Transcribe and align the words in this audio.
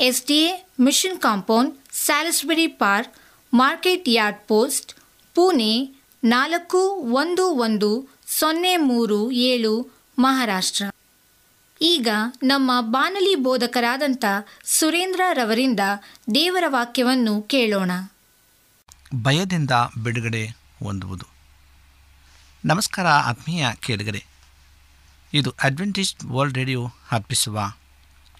S 0.00 0.26
D 0.26 0.34
A 0.34 0.66
mission 0.80 1.20
compound, 1.20 1.78
Salisbury 1.92 2.66
park, 2.66 3.14
market 3.54 4.04
yard 4.08 4.38
post, 4.48 4.94
Pune 5.34 6.02
ನಾಲ್ಕು 6.24 6.78
ಒಂದು 6.96 7.46
ಒಂದು 7.50 8.08
ಸೊನ್ನೆ 8.26 8.76
ಮೂರು 8.76 9.30
ಏಳು 9.30 9.90
ಮಹಾರಾಷ್ಟ್ರ. 10.18 10.84
ಈಗ 11.80 12.08
ನಮ್ಮ 12.42 12.70
ಬಾನಲಿ 12.80 13.34
ಬೋಧಕರಾದಂಥ 13.34 14.24
ಸುರೇಂದ್ರ 14.64 15.20
ರವರಿಂದ 15.32 15.80
ದೇವರ 16.34 16.64
ವಾಕ್ಯವನ್ನು 16.66 17.42
ಕೇಳೋಣ. 17.42 17.90
ಭಯದಿಂದ 19.22 19.70
ಬಿಡುಗಡೆ 20.02 20.46
ಹೊಂದುವುದು. 20.46 21.26
ನಮಸ್ಕಾರ 22.64 23.06
ಆತ್ಮೀಯ 23.06 23.66
ಕೇಳುಗರೆ. 23.80 24.24
ಇದು 25.34 25.54
ಅಡ್ವೆಂಟಿಸ್ಟ್ 25.62 26.24
ವರ್ಲ್ಡ್ 26.24 26.58
ರೇಡಿಯೋ 26.58 26.86
ಅರ್ಪಿಸುವ 27.12 27.60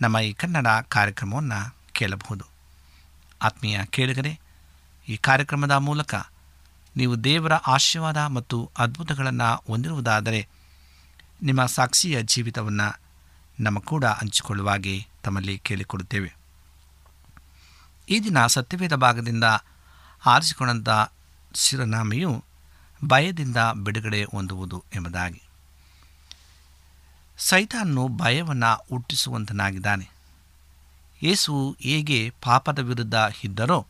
ನಮ್ಮ 0.00 0.18
ಈ 0.18 0.32
ಕನ್ನಡ 0.32 0.66
ಕಾರ್ಯಕ್ರಮವನ್ನು 0.88 1.76
ಕೇಳಬಹುದು. 1.92 2.44
ಆತ್ಮೀಯ 3.42 3.84
ಕೇಳಿಗರೆ, 3.84 4.40
ಈ 5.08 5.16
ಕಾರ್ಯಕ್ರಮದ 5.16 5.70
ಮೂಲಕ 5.70 6.14
ನೀವು 6.96 7.24
ದೇವರ 7.24 7.52
ಆಶೀರ್ವಾದ 7.52 8.16
ಮತ್ತು 8.16 8.70
ಅದ್ಭುತಗಳನ್ನು 8.78 9.64
ಹೊಂದಿರುವುದಾದರೆ 9.66 10.48
ನಿಮ್ಮ 11.42 11.66
ಸಾಕ್ಷಿಯ 11.66 12.22
ಜೀವಿತವನ್ನು 12.22 13.00
ನಮ್ಮ 13.60 13.78
ಕೂಡ 13.78 14.04
ಹಂಚಿಕೊಳ್ಳುವಾಗೆ 14.04 15.06
ತಮ್ಮಲ್ಲಿ 15.24 15.58
ಕೇಳಿಕೊಡುತ್ತೇವೆ. 15.58 16.34
ಈ 18.08 18.20
ದಿನ 18.20 18.46
ಸತ್ಯವೇದ 18.46 18.94
ಭಾಗದಿಂದ 18.94 19.44
ಆರಿಸಿಕೊಂಡಂಥ 20.26 20.88
ಶಿರನಾಮೆಯು 21.54 22.44
ಭಯದಿಂದ 23.04 23.56
ಬಿಡುಗಡೆ 23.74 24.24
ಹೊಂದುವುದು 24.24 24.84
ಎಂಬುದಾಗಿ. 24.94 25.47
ಸೈತಾನ್ನು 27.38 28.08
ಭಯವನ್ನು 28.08 28.86
ಹುಟ್ಟಿಸುವಂತನಾಗಿದ್ದಾನೆ. 28.90 30.10
ಯೇಸು 31.22 31.76
ಹೇಗೆ 31.80 32.32
ಪಾಪದ 32.42 32.78
ವಿರುದ್ಧ 32.78 33.14
ಇದ್ದರೋ, 33.44 33.86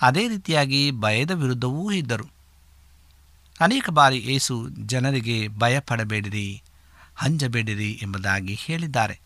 ಅದೇ 0.00 0.28
ರೀತಿಯಾಗಿ 0.28 0.90
ಭಯದ 0.90 1.30
ವಿರುದ್ಧವೂ 1.30 1.92
ಇದ್ದರು. 1.92 2.24
ಅನೇಕ 3.60 3.90
ಬಾರಿ 3.90 4.18
ಯೇಸು 4.26 4.68
ಜನರಿಗೆ 4.68 5.48
ಭಯಪಡಬೇಡಿರಿ 5.48 6.62
ಹಂಜಬೇಡಿರಿ 7.16 7.98
ಎಂಬುದಾಗಿ 8.02 8.54
ಹೇಳಿದ್ದಾರೆ. 8.54 9.20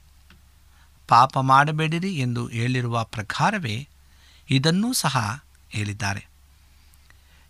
ಪಾಪ 1.09 1.39
ಮಾಡಬೇಡಿರಿ 1.39 2.19
ಎಂದು 2.19 2.47
ಹೇಳಿರುವ 2.47 3.05
ಪ್ರಕಾರವೇ 3.05 3.89
ಇದನ್ನೂ 4.51 4.93
ಸಹ 4.93 5.45
ಹೇಳಿದ್ದಾರೆ. 5.71 6.29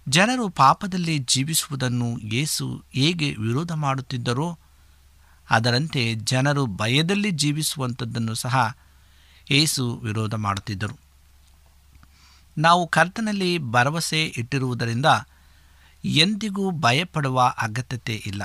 ಜನರು 0.09 0.49
ಪಾಪದಲ್ಲಿ 0.49 1.19
ಜೀವಿಸುವುದನ್ನು 1.19 2.19
ಯೇಸು 2.19 2.85
ಹೇಗೆ 2.95 3.35
ವಿರೋಧ 3.35 3.73
ಮಾಡುತ್ತಿದ್ದರೋ 3.73 4.59
ಅದರಂತೆ 5.51 6.15
ಜನರು 6.15 6.67
ಭಯದಲ್ಲಿ 6.67 7.31
ಜೀವಿಸುವಂಥದ್ದನ್ನು 7.31 8.35
ಸಹ 8.35 8.77
ಏಸು 9.51 9.97
ವಿರೋಧ 9.97 10.35
ಮಾಡುತ್ತಿದ್ದರು. 10.35 10.99
ನಾವು 12.59 12.89
ಕರ್ತನಲ್ಲಿ 12.89 13.59
ಭರವಸೆ 13.59 14.25
ಇಟ್ಟಿರುವುದರಿಂದ 14.25 15.07
ಎಂದಿಗೂ 16.05 16.71
ಭಯಪಡುವ 16.71 17.55
ಅಗತ್ಯತೆ 17.59 18.15
ಇಲ್ಲ. 18.15 18.43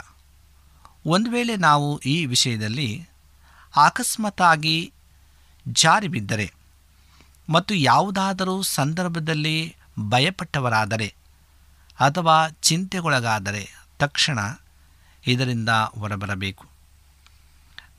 ಒಂದು 1.06 1.32
ವೇಳೆ 1.32 1.56
ನಾವು 1.56 2.00
ಈ 2.00 2.26
ವಿಷಯದಲ್ಲಿ 2.26 3.08
ಆಕಸ್ಮಾತಾಗಿ 3.78 4.94
ಜಾರಿ 5.68 6.08
ಬಿದ್ದರೆ 6.08 6.54
ಮತ್ತು 7.50 7.76
ಯಾವುದಾದರೂ 7.76 8.62
ಸಂದರ್ಭದಲ್ಲಿ 8.62 9.76
ಭಯಪಟ್ಟವರಾದರೆ 10.00 11.16
ಅಥವಾ 12.00 12.50
ಚಿಂತೆಗೊಳಗಾದರೆ 12.50 13.70
ತಕ್ಷಣ 14.00 14.40
ಇದರಿಂದ 15.28 15.70
ಹೊರಬರಬೇಕು. 15.70 16.79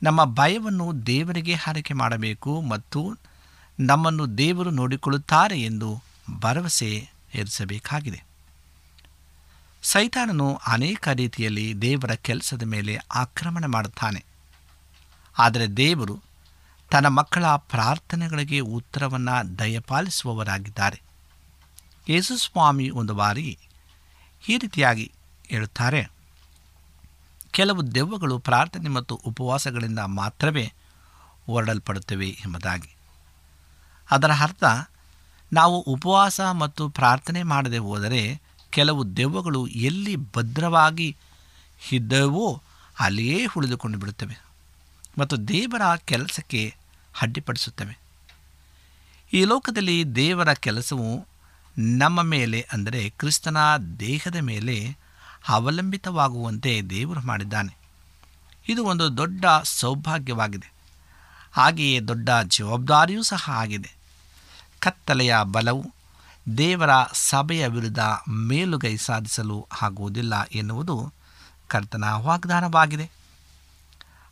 ನಮ್ಮ 0.03 0.25
ಭಯವನ್ನು 0.25 1.05
ದೇವರಿಗೆ 1.05 1.53
ಹಾರಿಕೆ 1.53 1.93
ಮಾಡಬೇಕು 1.93 2.61
ಮತ್ತು 2.61 3.17
ನಮ್ಮನ್ನು 3.79 4.37
ದೇವರು 4.37 4.69
ನೋಡಿಕೊಳ್ಳುತ್ತಾರೆ 4.69 5.61
ಎಂದು 5.61 6.01
ಭರವಸೆ 6.39 7.09
ಇರಿಸಬೇಕಾಗಿದೆ. 7.33 8.23
ಸೈತಾನನು 9.83 10.59
ಅನೇಕ 10.67 11.07
ರೀತಿಯಲ್ಲಿ 11.07 11.81
ದೇವರ 11.81 12.11
ಕೆಲಸದ 12.11 12.63
ಮೇಲೆ 12.63 12.95
ಆಕ್ರಮಣ 12.95 13.65
ಮಾಡುತ್ತಾನೆ. 13.65 14.25
ಆದರೆ 15.39 15.67
ದೇವರು 15.67 16.21
ತನ್ನ 16.91 17.07
ಮಕ್ಕಳ 17.07 17.45
ಪ್ರಾರ್ಥನೆಗಳಿಗೆ 17.45 18.59
ಉತ್ತರವನ್ನು 18.59 19.59
ದಯಪಾಲಿಸುವವರಾಗಿದ್ದಾರೆ. 19.59 21.01
ಯೇಸುಸ್ವಾಮಿ 22.09 22.89
ಒಂದು 22.89 23.13
ಬಾರಿ 23.13 23.59
ಈ 24.49 24.57
ರೀತಿಯಾಗಿ 24.57 25.11
ಹೇಳುತ್ತಾರೆ. 25.45 26.20
ಕೆಲವು 27.51 27.95
ದೆವ್ವಗಳು 27.95 28.39
ಪ್ರಾರ್ಥನೆ 28.39 28.89
ಮತ್ತು 28.89 29.15
ಉಪವಾಸಗಳಿಂದ 29.15 29.99
ಮಾತ್ರವೇ 29.99 30.73
ಹೊರಡಲ್ಪಡುತ್ತವೆ 31.45 32.29
ಎಂಬುದಾಗಿ. 32.29 32.95
ಅದರ 34.11 34.31
ಅರ್ಥ, 34.31 34.63
ನಾವು 35.53 35.79
ಉಪವಾಸ 35.81 36.41
ಮತ್ತು 36.41 36.89
ಪ್ರಾರ್ಥನೆ 36.89 37.43
ಮಾಡದೆ 37.43 37.77
ಹೋದರೆ 37.77 38.41
ಕೆಲವು 38.69 39.17
ದೆವ್ವಗಳು 39.17 39.67
ಎಲ್ಲಿ 39.67 40.15
ಭದ್ರವಾಗಿ 40.15 41.17
ಇದ್ದವೋ 41.91 42.61
ಅಲ್ಲಿಯೇ 42.99 43.45
ಉಳಿದುಕೊಂಡು 43.57 43.97
ಬಿಡುತ್ತವೆ 43.97 44.43
ಮತ್ತು 45.17 45.47
ದೇವರ 45.47 45.95
ಕೆಲಸಕ್ಕೆ 46.05 46.75
ಅಡ್ಡಿಪಡಿಸುತ್ತವೆ. 47.21 47.99
ಈ 49.33 49.45
ಲೋಕದಲ್ಲಿ 49.45 50.15
ದೇವರ 50.15 50.53
ಕೆಲಸವು 50.53 51.27
ನಮ್ಮ 51.77 52.21
ಮೇಲೆ 52.21 52.67
ಅಂದರೆ 52.73 53.09
ಕ್ರಿಸ್ತನ 53.09 53.57
ದೇಹದ 53.99 54.35
ಮೇಲೆ 54.35 54.97
ಅವಲಂಬಿತವಾಗುವಂತೆ 55.47 56.81
ದೇವರು 56.81 57.21
ಮಾಡಿದ್ದಾನೆ. 57.21 57.77
ಇದು 58.67 58.85
ಒಂದು 58.85 59.17
ದೊಡ್ಡ 59.17 59.45
ಸೌಭಾಗ್ಯವಾಗಿದೆ. 59.63 60.73
ಹಾಗೆಯೇ 61.51 61.99
ದೊಡ್ಡ 61.99 62.29
ಜವಾಬ್ದಾರಿಯೂ 62.47 63.23
ಸಹ 63.23 63.49
ಆಗಿದೆ. 63.53 63.95
ಕತ್ತಲೆಯ 64.79 65.35
ಬಲವು 65.43 65.93
ದೇವರ 66.57 66.89
ಸಭೆಯ 67.13 67.67
ವಿರುದ್ಧ 67.67 67.99
ಮೇಲುಗೈ 68.29 68.97
ಸಾಧಿಸಲು 68.97 69.67
ಆಗುವುದಿಲ್ಲ 69.81 70.43
ಎನ್ನುವುದು 70.43 71.13
ಕರ್ತನ 71.67 72.03
ವಾಗ್ದಾನವಾಗಿದೆ. 72.11 73.11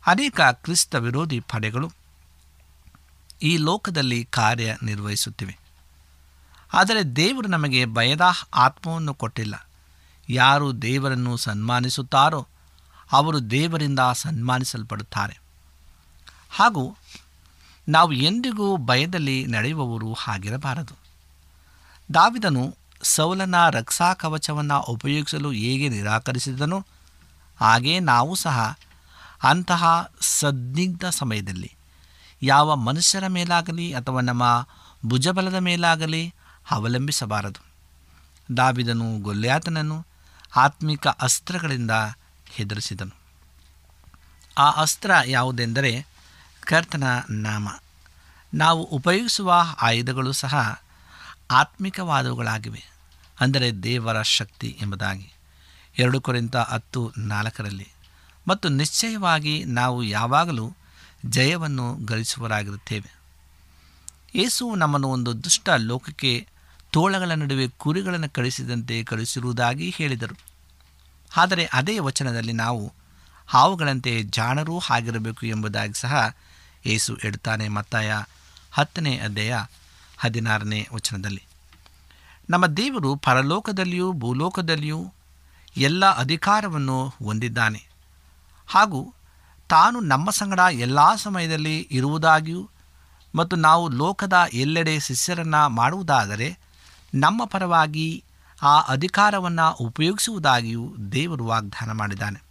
ಅನೇಕ 0.06 0.40
ಕ್ರಿಸ್ತ 0.40 0.94
ವಿರೋಧಿ 0.94 1.40
ಪಡೆಗಳು 1.40 1.92
ಈ 3.42 3.56
ಲೋಕದಲ್ಲಿ 3.56 4.24
ಕಾರ್ಯನಿರ್ವಹಿಸುತ್ತಿವೆ. 4.24 5.58
ಆದರೆ 6.72 7.02
ದೇವರು 7.02 7.48
ನಮಗೆ 7.48 7.86
ಭಯದ 7.86 8.20
ಆತ್ಮವನ್ನು 8.54 9.14
ಕೊಟ್ಟಿಲ್ಲ. 9.14 9.69
ಯಾರು 10.32 10.82
ದೇವರನ್ನು 10.82 11.36
ಸನ್ಮಾನಿಸುತ್ತಾರೋ 11.36 12.46
ಅವರು 13.12 13.50
ದೇವರಿಂದ 13.50 13.98
ಸನ್ಮಾನಿಸಲ್ಪಡುತ್ತಾರೆ. 14.14 15.40
ಹಾಗೂ 16.50 16.96
ನಾವು 17.88 18.12
ಎಂದಿಗೂ 18.12 18.76
ಭಯದಲ್ಲಿ 18.76 19.46
ನಡೆಯುವವರು 19.46 20.16
ಆಗಿರಬಾರದು 20.28 20.94
ದಾವಿದನು 22.14 22.76
ಸೌಲನ 23.02 23.54
ರಕ್ಷಾ 23.70 24.14
ಕವಚವನ್ನು 24.14 24.80
ಉಪಯೋಗಿಸಲು 24.80 25.50
ಹೇಗೆ 25.50 25.88
ನಿರಾಕರಿಸಿದನೋ 25.88 26.86
ಹಾಗೇ 27.60 28.00
ನಾವು 28.00 28.34
ಸಹ 28.34 28.78
ಅಂತಹ 29.42 30.12
ಸದ್ನಿಗ್ಧ 30.20 31.04
ಸಮಯದಲ್ಲಿ 31.10 31.76
ಯಾವ 32.42 32.76
ಮನುಷ್ಯರ 32.76 33.26
ಮೇಲಾಗಲಿ 33.26 33.92
ಅಥವಾ 33.92 34.20
ನಮ್ಮ 34.20 34.66
ಭುಜಬಲದ 35.06 35.54
ಮೇಲಾಗಲಿ 35.54 36.34
ಅವಲಂಬಿಸಬಾರದು. 36.70 37.64
ದಾವಿದನು 38.56 39.18
ಗೊಲ್ಯಾತನನ್ನು 39.18 40.09
ಆತ್ಮಿಕ 40.56 41.08
ಅಸ್ತ್ರಗಳಿಂದ 41.08 41.90
ಹೆದರಿಸಿದನು. 42.46 43.14
ಆ 44.58 44.70
ಅಸ್ತ್ರ 44.70 45.10
ಯಾವುದೆಂದರೆ 45.26 46.06
ಕರ್ತನ 46.62 47.04
ನಾಮ. 47.30 47.68
ನಾವು 48.54 48.82
ಉಪಯೋಗಿಸುವ 48.82 49.54
ಆಯುಧಗಳು 49.82 50.32
ಸಹ 50.32 50.82
ಆತ್ಮಿಕವಾದವುಗಳಾಗಿವೆ, 51.50 52.82
ಅಂದರೆ 53.40 53.72
ದೇವರ 53.72 54.22
ಶಕ್ತಿ 54.22 54.78
ಎಂಬುದಾಗಿ. 54.80 55.32
ಎರಡು 55.98 56.20
ಕುರಿತ 56.20 56.56
ಹತ್ತು 56.56 57.12
ನಾಲ್ಕರಲ್ಲಿ, 57.18 57.88
ಮತ್ತು 58.48 58.68
ನಿಶ್ಚಯವಾಗಿ 58.68 59.64
ನಾವು 59.64 60.02
ಯಾವಾಗಲೂ 60.02 60.76
ಜಯವನ್ನು 61.26 62.06
ಗಳಿಸುವರಾಗಿರುತ್ತೇವೆ 62.06 63.10
ಏಸು 64.34 64.74
ನಮ್ಮನ್ನು 64.74 65.08
ಒಂದು 65.08 65.44
ದುಷ್ಟ 65.44 65.68
ಲೋಕಕ್ಕೆ 65.68 66.48
ತೋಳಗಳ 66.92 67.32
ನಡುವೆ 67.34 67.68
ಕುರಿಗಳನ್ನು 67.68 68.30
ಕಳಿಸಿದಂತೆ 68.30 69.04
ಕಳಿಸಿರುವುದಾಗಿ 69.04 69.90
ಹೇಳಿದರು. 69.90 70.36
ಆದರೆ 71.36 71.64
ಅದೇ 71.72 71.98
ವಚನದಲ್ಲಿ 71.98 72.52
ನಾವು 72.52 72.92
ಹಾವುಗಳಂತೆ 73.46 74.22
ಜಾಣರೂ 74.22 74.80
ಆಗಿರಬೇಕು 74.90 75.46
ಎಂಬುದಾಗಿ 75.46 75.92
ಸಹ 75.92 76.34
ಏಸು 76.86 77.16
ಇಡ್ತಾನೆ 77.16 77.68
ಮತ್ತಾಯ 77.68 78.22
ಹತ್ತನೇ 78.72 79.18
ಅಧ್ಯಾಯ 79.18 79.64
ಹದಿನಾರನೇ 80.18 80.88
ವಚನದಲ್ಲಿ. 80.94 81.42
ನಮ್ಮ 82.50 82.66
ದೇವರು 82.66 83.16
ಪರಲೋಕದಲ್ಲಿಯೂ 83.16 84.12
ಭೂಲೋಕದಲ್ಲಿಯೂ 84.12 85.12
ಎಲ್ಲ 85.76 86.16
ಅಧಿಕಾರವನ್ನು 86.18 87.08
ಹೊಂದಿದ್ದಾನೆ. 87.08 87.88
ಹಾಗೂ 88.66 89.14
ತಾನು 89.68 90.00
ನಮ್ಮ 90.00 90.30
ಸಂಗಡ 90.30 90.60
ಎಲ್ಲ 90.72 90.98
ಸಮಯದಲ್ಲಿ 91.14 91.88
ಇರುವುದಾಗಿಯೂ 91.90 92.70
ಮತ್ತು 93.34 93.56
ನಾವು 93.56 93.88
ಲೋಕದ 93.88 94.32
ಎಲ್ಲೆಡೆ 94.52 95.00
ಶಿಷ್ಯರನ್ನು 95.00 95.68
ಮಾಡುವುದಾದರೆ 95.68 96.58
ನಮ್ಮ 97.14 97.44
ಪರವಾಗಿ 97.44 98.24
ಆ 98.62 98.80
ಅಧಿಕಾರವನ್ನು 98.80 99.72
ಉಪಯೋಗಿಸುವುದಾಗಿಯೂ 99.72 100.96
ದೇವರು 101.12 101.44
ವಾಗ್ದಾನ 101.46 101.92
ಮಾಡಿದ್ದಾನೆ. 101.92 102.42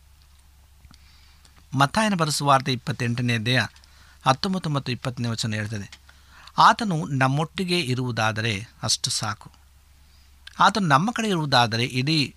ಮತ್ತಾಯನ 1.78 2.16
ಬರೆಸುವಾರ್ತೆ 2.16 2.74
ಇಪ್ಪತ್ತೆಂಟನೇ 2.74 3.38
ದೇಹ 3.38 3.64
ಹತ್ತೊಂಬತ್ತು 4.26 4.70
ಮತ್ತು 4.70 4.92
ಇಪ್ಪತ್ತನೇ 4.92 5.28
ವಚನ 5.28 5.54
ಹೇಳ್ತದೆ, 5.54 5.88
ಆತನು 6.58 7.06
ನಮ್ಮೊಟ್ಟಿಗೆ 7.06 7.80
ಇರುವುದಾದರೆ 7.80 8.54
ಅಷ್ಟು 8.84 9.10
ಸಾಕು. 9.10 9.52
ಆತನು 10.60 10.88
ನಮ್ಮ 10.88 11.12
ಕಡೆ 11.12 11.28
ಇರುವುದಾದರೆ 11.28 11.86
ಇಡೀ 11.86 12.36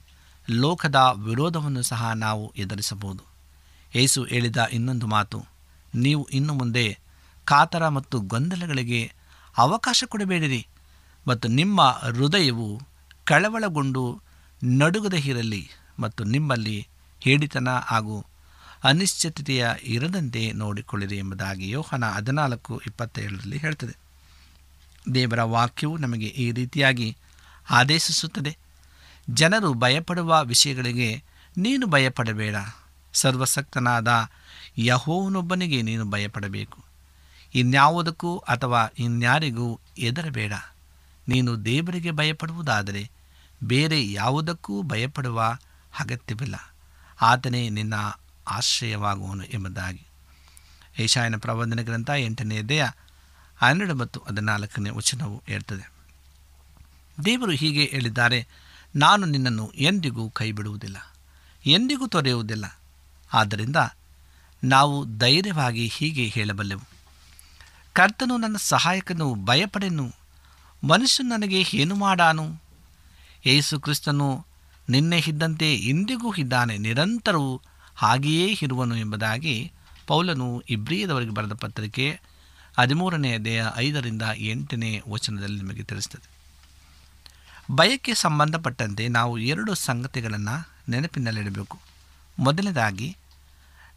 ಲೋಕದ 0.51 0.97
ವಿರೋಧವನ್ನು 1.25 1.83
ಸಹ 1.83 2.11
ನಾವು 2.13 2.53
ಎದುರಿಸಬಹುದು. 2.57 3.23
ಏಸು 3.95 4.25
ಹೇಳಿದ 4.25 4.57
ಇನ್ನೊಂದು 4.57 5.07
ಮಾತು, 5.07 5.39
ನೀವು 5.95 6.25
ಇನ್ನು 6.25 6.55
ಮುಂದೆ 6.55 6.99
ಕಾತರ 7.45 7.89
ಮತ್ತು 7.89 8.21
ಗೊಂದಲಗಳಿಗೆ 8.21 9.13
ಅವಕಾಶ 9.59 10.05
ಕೊಡಬೇಡಿರಿ. 10.09 10.67
ಮತ್ತು 11.29 11.49
ನಿಮ್ಮ 11.49 11.83
ಹೃದಯವು 11.83 12.81
ಕಳವಳಗೊಂಡು 13.25 14.21
ನಡುಗದ 14.65 15.15
ಇರಲಿ 15.15 15.71
ಮತ್ತು 15.99 16.25
ನಿಮ್ಮಲ್ಲಿ 16.25 16.89
ಹೇಡಿತನ 17.21 17.69
ಹಾಗೂ 17.69 18.27
ಅನಿಶ್ಚಿತತೆಯ 18.85 19.69
ಇರದಂತೆ 19.83 20.53
ನೋಡಿಕೊಳ್ಳಿರಿ 20.53 21.19
ಎಂಬುದಾಗಿ 21.19 21.71
ಯೋಹನ 21.71 22.05
ಹದಿನಾಲ್ಕು 22.05 22.83
ಇಪ್ಪತ್ತೇಳರಲ್ಲಿ 22.87 23.59
ಹೇಳ್ತದೆ. 23.59 23.97
ದೇವರ 25.15 25.43
ವಾಕ್ಯವು 25.43 25.97
ನಮಗೆ 25.97 26.27
ಈ 26.27 26.53
ರೀತಿಯಾಗಿ 26.53 27.17
ಆದೇಶಿಸುತ್ತದೆ. 27.71 28.59
ಜನರು 29.31 29.75
ಭಯಪಡುವ 29.75 30.45
ವಿಷಯಗಳಿಗೆ 30.45 31.23
ನೀನು 31.57 31.87
ಭಯಪಡಬೇಡ. 31.87 32.55
ಸರ್ವಸಕ್ತನಾದ 33.15 34.09
ಯಹೋವನೊಬ್ಬನಿಗೆ 34.79 35.83
ನೀನು 35.83 36.11
ಭಯಪಡಬೇಕು. 36.11 36.85
ಇನ್ಯಾವುದಕ್ಕೂ 37.55 38.39
ಅಥವಾ 38.39 38.87
ಇನ್ಯಾರಿಗೂ 38.99 39.81
ಹೆದರಬೇಡ. 39.99 40.53
ನೀನು 41.29 41.65
ದೇವರಿಗೆ 41.65 42.11
ಭಯಪಡುವುದಾದರೆ 42.11 43.11
ಬೇರೆ 43.65 44.13
ಯಾವುದಕ್ಕೂ 44.13 44.83
ಭಯಪಡುವ 44.83 45.59
ಅಗತ್ಯವಿಲ್ಲ. 45.99 46.75
ಆತನೇ 47.21 47.69
ನಿನ್ನ 47.69 47.95
ಆಶ್ರಯವಾಗುವನು 48.49 49.45
ಎಂಬುದಾಗಿ. 49.45 50.07
ಏಷಾಯನ 50.99 51.37
ಪ್ರಬಂಧನ 51.37 51.83
ಗ್ರಂಥ 51.83 52.11
ಎಂಟನೇ 52.11 52.63
ದೇಹ 52.63 52.91
ಹನ್ನೆರಡು 53.57 53.95
ಮತ್ತು 53.95 54.21
ಹದಿನಾಲ್ಕನೇ 54.21 54.91
ವಚನವು 54.91 55.43
ಹೇಳ್ತದೆ. 55.47 55.93
ದೇವರು 57.25 57.51
ಹೀಗೆ 57.51 57.85
ಹೇಳಿದ್ದಾರೆ, 57.85 58.49
ನಾನು 58.97 59.27
ನಿನ್ನನ್ನು 59.27 59.73
ಎಂದಿಗೂ 59.75 60.31
ಕೈ 60.31 60.53
ಬಿಡುವುದಿಲ್ಲ 60.53 61.15
ಎಂದಿಗೂ 61.67 62.07
ತೊರೆಯುವುದಿಲ್ಲ. 62.07 62.79
ಆದ್ದರಿಂದ 63.33 63.77
ನಾವು 64.65 65.19
ಧೈರ್ಯವಾಗಿ 65.19 65.87
ಹೀಗೆ 65.87 66.25
ಹೇಳಬಲ್ಲೆವು. 66.25 66.89
ಕರ್ತನು 67.93 68.37
ನನ್ನ 68.37 68.57
ಸಹಾಯಕನು, 68.59 69.35
ಭಯಪಡೆನು 69.35 70.22
ಮನುಷ್ಯನು 70.85 71.29
ನನಗೆ 71.29 71.65
ಏನು 71.75 71.95
ಮಾಡಾನು? 71.95 72.63
ಯೇಸು 73.47 73.81
ಕ್ರಿಸ್ತನು 73.81 74.47
ನಿನ್ನೆ 74.89 75.19
ಇದ್ದಂತೆ 75.27 75.75
ಇಂದಿಗೂ 75.75 76.35
ಇದ್ದಾನೆ, 76.35 76.79
ನಿರಂತರವೂ 76.79 77.61
ಹಾಗೆಯೇ 77.97 78.59
ಇರುವನು 78.63 78.97
ಎಂಬುದಾಗಿ 78.97 79.73
ಪೌಲನು 80.07 80.61
ಇಬ್ರಿಯದವರಿಗೆ 80.61 81.31
ಬರೆದ 81.31 81.53
ಪತ್ರಿಕೆ 81.53 82.21
ಹದಿಮೂರನೆಯ 82.79 83.39
ದೇಹ 83.39 83.67
ಐದರಿಂದ 83.77 84.23
ಎಂಟನೇ 84.37 85.03
ವಚನದಲ್ಲಿ 85.09 85.57
ನಿಮಗೆ 85.57 85.83
ತಿಳಿಸ್ತದೆ. 85.83 86.29
ಭಯಕ್ಕೆ 87.73 88.15
ಸಂಬಂಧಪಟ್ಟಂತೆ 88.15 89.09
ನಾವು 89.09 89.39
ಎರಡು 89.39 89.75
ಸಂಗತಿಗಳನ್ನು 89.75 90.69
ನೆನಪಿನಲ್ಲಿಡಬೇಕು. 90.89 91.79
ಮೊದಲನೇದಾಗಿ, 92.39 93.17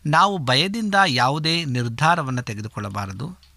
ನಾವು 0.05 0.37
ಭಯದಿಂದ 0.37 0.95
ಯಾವುದೇ 1.07 1.65
ನಿರ್ಧಾರವನ್ನು 1.65 2.41
ತೆಗೆದುಕೊಳ್ಳಬಾರದು. 2.41 3.54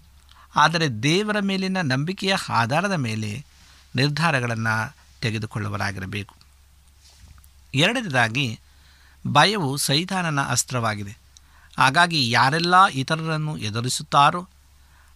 ಆದರೆ 0.56 0.88
ದೇವರ 0.88 1.36
ಮೇಲಿನ 1.40 1.76
ನಂಬಿಕೆಯ 1.80 2.34
ಆಧಾರದ 2.48 2.92
ಮೇಲೆ 2.92 3.44
ನಿರ್ಧಾರಗಳನ್ನು 3.96 4.96
ತೆಗೆದುಕೊಳ್ಳುವರಾಗಿರಬೇಕು. 5.20 6.36
ಎರಡನೇದಾಗಿ, 7.74 8.60
ಭಯವು 9.26 9.76
ಸೈತಾನನ 9.76 10.40
ಅಸ್ತ್ರವಾಗಿದೆ. 10.40 11.18
ಹಾಗಾಗಿ 11.78 12.30
ಯಾರೆಲ್ಲ 12.30 12.86
ಇತರರನ್ನು 12.86 13.58
ಎದುರಿಸುತ್ತಾರೋ 13.58 14.48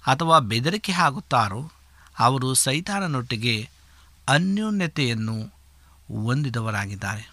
ಅಥವಾ 0.06 0.38
ಬೆದರಿಕೆ 0.38 0.92
ಹಾಕುತ್ತಾರೋ 0.92 1.72
ಅವರು 2.18 2.54
ಸೈತಾನನೊಟ್ಟಿಗೆ 2.54 3.68
ಅನ್ಯೋನ್ಯತೆಯನ್ನು 4.28 5.54
ಹೊಂದಿದವರಾಗಿದ್ದಾರೆ. 6.24 7.32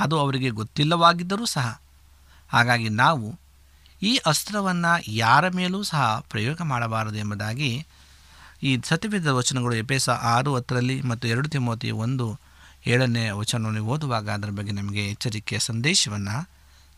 ಅದು 0.00 0.18
ಅವರಿಗೆ 0.18 0.50
ಗೊತ್ತಿಲ್ಲವಾಗಿದ್ದರೂ 0.50 1.46
ಸಹ. 1.46 1.80
ಹಾಗಾಗಿ 2.48 2.88
ನಾವು 2.88 3.41
ಈ 4.02 4.16
ಅಸ್ತ್ರವನ್ನು 4.26 4.92
ಯಾರ 5.14 5.48
ಮೇಲೂ 5.48 5.82
ಸಹ 5.82 6.24
ಪ್ರಯೋಗ 6.30 6.56
ಮಾಡಬಾರದು 6.62 7.16
ಎಂಬುದಾಗಿ 7.16 7.86
ಈ 8.62 8.80
ಸತ್ಯವೇದ 8.84 9.26
ವಚನಗಳು 9.26 9.74
ಎಪೇಸ 9.74 10.10
ಆರು 10.10 10.54
ಹತ್ತರಲ್ಲಿ 10.54 11.02
ಮತ್ತು 11.02 11.28
ಎರಡು 11.28 11.48
ತಿಮೋತಿ 11.48 11.90
ಒಂದು 11.90 12.26
ಏಳನೇ 12.86 13.30
ವಚನವನ್ನು 13.30 13.84
ಓದುವಾಗ 13.86 14.30
ಅದರ 14.30 14.50
ಬಗ್ಗೆ 14.50 14.72
ನಮಗೆ 14.72 15.06
ಎಚ್ಚರಿಕೆಯ 15.06 15.58
ಸಂದೇಶವನ್ನು 15.58 16.36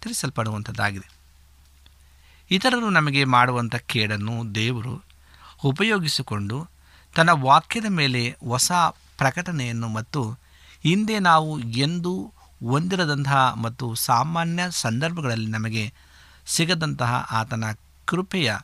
ತಿಳಿಸಲ್ಪಡುವಂಥದ್ದಾಗಿದೆ. 0.03 1.09
ಇತರರು 2.51 2.91
ನಮಗೆ 2.91 3.25
ಮಾಡುವಂಥ 3.25 3.77
ಕೇಡನ್ನು 3.87 4.55
ದೇವರು 4.55 4.95
ಉಪಯೋಗಿಸಿಕೊಂಡು 5.65 6.57
ತನ್ನ 7.15 7.31
ವಾಕ್ಯದ 7.43 7.85
ಮೇಲೆ 7.91 8.37
ಹೊಸ 8.49 8.73
ಪ್ರಕಟಣೆಯನ್ನು 9.19 9.89
ಮತ್ತು 9.89 10.23
ಹಿಂದೆ 10.85 11.19
ನಾವು 11.19 11.51
ಎಂದೂ 11.61 12.15
ಹೊಂದಿರದಂತಹ 12.67 13.53
ಮತ್ತು 13.63 13.95
ಸಾಮಾನ್ಯ 13.95 14.63
ಸಂದರ್ಭಗಳಲ್ಲಿ 14.71 15.47
ನಮಗೆ 15.47 15.85
ಸಿಗದಂತಹ 16.47 17.29
ಆತನ 17.31 17.65
ಕೃಪೆಯ 18.05 18.55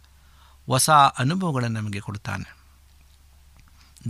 ಹೊಸ 0.66 0.90
ಅನುಭವಗಳನ್ನು 0.90 1.80
ನಮಗೆ 1.80 2.00
ಕೊಡುತ್ತಾನೆ. 2.00 2.56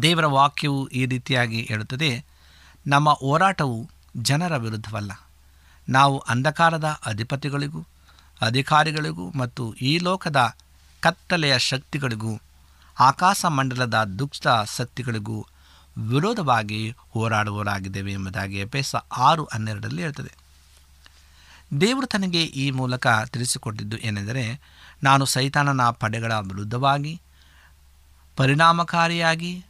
ದೇವರ 0.03 0.27
ವಾಕ್ಯವು 0.27 0.89
ಈ 0.89 1.07
ರೀತಿಯಾಗಿ 1.07 1.63
ಹೇಳುತ್ತದೆ, 1.63 2.25
ನಮ್ಮ 2.87 3.13
ಹೋರಾಟವು 3.13 3.91
ಜನರ 4.17 4.57
ವಿರುದ್ಧವಲ್ಲ. 4.57 5.13
ನಾವು 5.89 6.19
ಅಂಧಕಾರದ 6.19 7.01
ಅಧಿಪತಿಗಳಿಗೂ, 7.07 7.87
ಅಧಿಕಾರಿಗಳಿಗೂ 8.41 9.33
ಮತ್ತು 9.33 9.75
ಈ 9.75 9.99
ಲೋಕದ 9.99 10.57
ಕತ್ತಲೆಯ 11.01 11.59
ಶಕ್ತಿಗಳಿಗೂ, 11.59 12.41
ಆಕಾಶ 12.99 13.45
ಮಂಡಲದ 13.45 14.05
ದುಷ್ಟ 14.05 14.47
ಶಕ್ತಿಗಳಿಗೂ 14.77 15.47
ವಿರೋಧವಾಗಿ 15.99 16.95
ಹೋರಾಡುವವರಾಗಿದ್ದೇವೆ 17.11 18.13
ಎಂಬುದಾಗಿ 18.13 18.59
ಎಪೇಸ 18.59 18.97
ಆರು 18.97 19.45
ಹನ್ನೆರಡರಲ್ಲಿ 19.45 20.03
ಹೇಳ್ತದೆ. 20.03 20.40
ದೇವರು 21.81 22.07
ತನಗೆ 22.07 22.45
ಈ 22.45 22.71
ಮೂಲಕ 22.71 23.07
ತಿಳಿಸಿಕೊಟ್ಟಿದ್ದು 23.27 23.99
ಏನೆಂದರೆ, 23.99 24.61
ನಾನು 25.03 25.25
ಸೈತಾನನ 25.25 25.91
ಪಡೆಗಳ 25.91 26.33
ವಿರುದ್ಧವಾಗಿ, 26.33 27.21
ಪರಿಣಾಮಕಾರಿಯಾಗಿ 28.37 29.65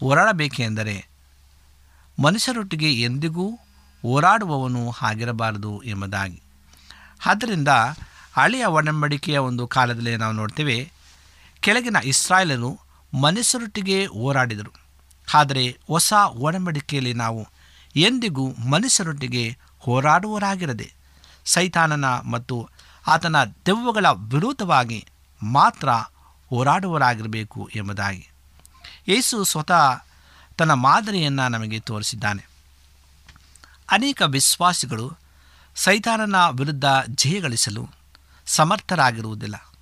ಹೋರಾಡಬೇಕೆಂದರೆ, 0.00 1.08
ಮನುಷ್ಯರೊಟ್ಟಿಗೆ 2.22 3.02
ಎಂದಿಗೂ 3.02 3.50
ಹೋರಾಡುವವನು 4.02 4.92
ಆಗಿರಬಾರದು 5.02 5.82
ಎಂಬುದಾಗಿ. 5.82 6.42
ಆದ್ದರಿಂದ 7.26 7.68
ಹಳೆಯ 8.36 8.64
ಒಡಂಬಡಿಕೆಯ 8.64 9.38
ಒಂದು 9.38 9.66
ಕಾಲದಲ್ಲಿ 9.66 10.16
ನಾವು 10.16 10.32
ನೋಡ್ತೇವೆ, 10.32 10.92
ಕೆಳಗಿನ 11.60 11.96
ಇಸ್ರಾಯೇಲರು 12.04 12.80
ಮನುಷ್ಯರೊಟ್ಟಿಗೆ 13.20 14.06
ಹೋರಾಡಿದರು. 14.06 14.72
ಆದರೆ 15.34 15.78
ಹೊಸ 15.86 16.12
ಒಡಂಬಡಿಕೆಯಲ್ಲಿ 16.12 17.12
ನಾವು 17.12 17.48
ಎಂದಿಗೂ 17.96 18.54
ಮನುಷ್ಯರೊಟ್ಟಿಗೆ 18.54 19.58
ಹೋರಾಡುವರಾಗಿರದೆ 19.78 20.95
ಸೈತಾನನ 21.46 22.04
ಮತ್ತು 22.04 22.68
ಆತನ 23.06 23.44
ದೆವ್ವಗಳ 23.44 24.06
ವಿರುದ್ಧವಾಗಿ 24.06 25.06
ಮಾತ್ರ 25.42 25.88
ಹೋರಾಡುವರಾಗಿರಬೇಕು 26.50 27.70
ಎಂಬುದಾಗಿ. 27.74 28.28
ಯೇಸು 29.08 29.44
ಸ್ವತಃ 29.44 30.04
ತನ್ನ 30.58 30.72
ಮಾದರಿಯನ್ನು 30.72 31.48
ನಮಗೆ 31.48 31.80
ತೋರಿಸಿದ್ದಾನೆ. 31.80 32.48
ಅನೇಕ 33.90 34.22
ವಿಶ್ವಾಸಿಗಳು 34.22 35.16
ಸೈತಾನನ 35.74 36.34
ವಿರುದ್ಧ 36.50 36.84
ಜಯಗಳಿಸಲು 37.08 37.88
ಸಮರ್ಥರಾಗಿರುವುದಿಲ್ಲ. 38.46 39.72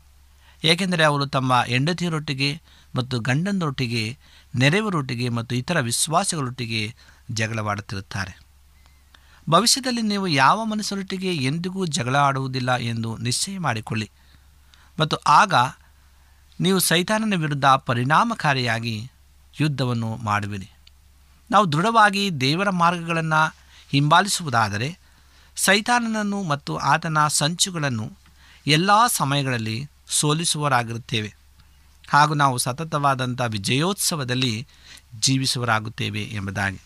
ಏಕೆಂದರೆ 0.64 1.04
ಅವರು 1.04 1.26
ತಮ್ಮ 1.26 1.62
ಹೆಂಡತಿಯರೊಟ್ಟಿಗೆ 1.62 2.62
ಮತ್ತು 2.96 3.20
ಗಂಡನರೊಟ್ಟಿಗೆ, 3.20 4.18
ನೆರೆಯವರೊಟ್ಟಿಗೆ 4.54 5.28
ಮತ್ತು 5.28 5.56
ಇತರ 5.56 5.80
ವಿಶ್ವಾಸಿಗಳೊಟ್ಟಿಗೆ 5.80 6.94
ಜಗಳವಾಡುತ್ತಿರುತ್ತಾರೆ. 7.32 8.43
ಭವಿಷ್ಯದಲ್ಲಿ 9.50 10.02
ನೀವು 10.02 10.26
ಯಾವ 10.28 10.64
ಮನಸ್ಸರೊಟ್ಟಿಗೆ 10.64 11.34
ಎಂದಿಗೂ 11.34 11.86
ಜಗಳ 11.86 12.16
ಆಡುವುದಿಲ್ಲ 12.16 12.76
ಎಂದು 12.76 13.16
ನಿಶ್ಚಯ 13.16 13.58
ಮಾಡಿಕೊಳ್ಳಿ. 13.58 14.10
ಮತ್ತು 15.00 15.16
ಆಗ 15.16 15.54
ನೀವು 16.60 16.78
ಸೈತಾನನ 16.78 17.34
ವಿರುದ್ಧ 17.36 17.64
ಪರಿಣಾಮಕಾರಿಯಾಗಿ 17.64 19.10
ಯುದ್ಧವನ್ನು 19.60 20.16
ಮಾಡುವಿರಿ. 20.16 20.70
ನಾವು 21.50 21.72
ದೃಢವಾಗಿ 21.72 22.30
ದೇವರ 22.30 22.70
ಮಾರ್ಗಗಳನ್ನು 22.70 23.54
ಹಿಂಬಾಲಿಸುವುದಾದರೆ 23.90 24.98
ಸೈತಾನನನ್ನು 25.56 26.42
ಮತ್ತು 26.42 26.76
ಆತನ 26.76 27.26
ಸಂಚುಗಳನ್ನು 27.28 28.12
ಎಲ್ಲ 28.66 28.90
ಸಮಯಗಳಲ್ಲಿ 29.06 29.88
ಸೋಲಿಸುವರಾಗಿರುತ್ತೇವೆ 30.08 31.34
ಹಾಗೂ 32.08 32.34
ನಾವು 32.34 32.58
ಸತತವಾದಂಥ 32.58 33.40
ವಿಜಯೋತ್ಸವದಲ್ಲಿ 33.40 34.66
ಜೀವಿಸುವರಾಗುತ್ತೇವೆ 35.20 36.22
ಎಂಬುದಾಗಿ. 36.22 36.80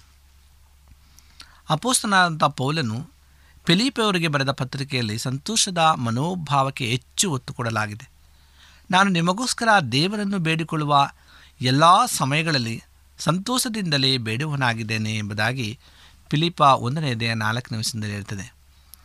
ಅಪೋಸ್ತನಾದಂಥ 1.71 2.45
ಪೌಲನು 2.45 3.11
ಫಿಲೀಪೆಯವರಿಗೆ 3.67 4.29
ಬರೆದ 4.29 4.51
ಪತ್ರಿಕೆಯಲ್ಲಿ 4.51 5.19
ಸಂತೋಷದ 5.19 5.79
ಮನೋಭಾವಕ್ಕೆ 5.79 6.87
ಹೆಚ್ಚು 6.87 7.31
ಒತ್ತು 7.31 7.55
ಕೊಡಲಾಗಿದೆ. 7.55 8.11
ನಾನು 8.91 9.11
ನಿಮಗೋಸ್ಕರ 9.11 9.69
ದೇವರನ್ನು 9.93 10.39
ಬೇಡಿಕೊಳ್ಳುವ 10.39 11.11
ಎಲ್ಲ 11.61 11.83
ಸಮಯಗಳಲ್ಲಿ 12.07 12.83
ಸಂತೋಷದಿಂದಲೇ 13.19 14.19
ಬೇಡುವನಾಗಿದ್ದೇನೆ 14.19 15.17
ಎಂಬುದಾಗಿ 15.17 15.79
ಫಿಲಿಪ 16.31 16.61
ಒಂದನೇ 16.61 17.15
ದೇಹ 17.15 17.35
ನಾಲ್ಕನೇ 17.35 17.79
ವಿಷಯದಲ್ಲಿ 17.79 18.15
ಹೇಳ್ತದೆ. 18.15 18.55